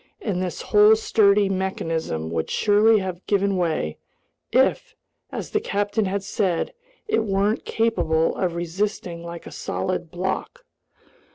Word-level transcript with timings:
And 0.19 0.41
this 0.41 0.63
whole 0.63 0.95
sturdy 0.95 1.47
mechanism 1.47 2.31
would 2.31 2.49
surely 2.49 2.97
have 3.01 3.23
given 3.27 3.55
way, 3.55 3.99
if, 4.51 4.95
as 5.31 5.53
its 5.55 5.67
captain 5.67 6.05
had 6.05 6.23
said, 6.23 6.73
it 7.07 7.23
weren't 7.23 7.65
capable 7.65 8.35
of 8.35 8.55
resisting 8.55 9.23
like 9.23 9.45
a 9.45 9.51
solid 9.51 10.09
block. 10.09 10.65